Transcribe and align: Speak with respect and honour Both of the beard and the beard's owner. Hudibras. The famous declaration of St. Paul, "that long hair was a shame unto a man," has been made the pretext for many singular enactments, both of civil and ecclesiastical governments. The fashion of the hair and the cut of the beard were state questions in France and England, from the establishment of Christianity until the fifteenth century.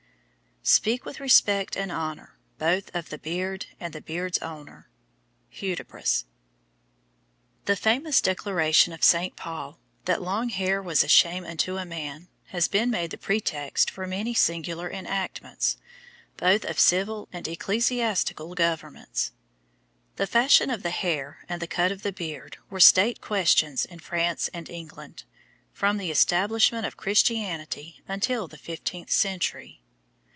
Speak 0.63 1.05
with 1.05 1.19
respect 1.19 1.75
and 1.75 1.91
honour 1.91 2.37
Both 2.59 2.93
of 2.93 3.09
the 3.09 3.17
beard 3.17 3.65
and 3.79 3.93
the 3.93 3.99
beard's 3.99 4.37
owner. 4.37 4.87
Hudibras. 5.49 6.25
The 7.65 7.75
famous 7.75 8.21
declaration 8.21 8.93
of 8.93 9.03
St. 9.03 9.35
Paul, 9.35 9.79
"that 10.05 10.21
long 10.21 10.49
hair 10.49 10.79
was 10.79 11.03
a 11.03 11.07
shame 11.07 11.43
unto 11.45 11.77
a 11.77 11.83
man," 11.85 12.27
has 12.49 12.67
been 12.67 12.91
made 12.91 13.09
the 13.09 13.17
pretext 13.17 13.89
for 13.89 14.05
many 14.05 14.35
singular 14.35 14.87
enactments, 14.87 15.77
both 16.37 16.63
of 16.63 16.79
civil 16.79 17.27
and 17.33 17.47
ecclesiastical 17.47 18.53
governments. 18.53 19.31
The 20.17 20.27
fashion 20.27 20.69
of 20.69 20.83
the 20.83 20.91
hair 20.91 21.43
and 21.49 21.59
the 21.59 21.65
cut 21.67 21.91
of 21.91 22.03
the 22.03 22.13
beard 22.13 22.57
were 22.69 22.79
state 22.79 23.19
questions 23.19 23.83
in 23.83 23.97
France 23.97 24.47
and 24.53 24.69
England, 24.69 25.23
from 25.73 25.97
the 25.97 26.11
establishment 26.11 26.85
of 26.85 26.97
Christianity 26.97 28.03
until 28.07 28.47
the 28.47 28.59
fifteenth 28.59 29.09
century. 29.09 29.79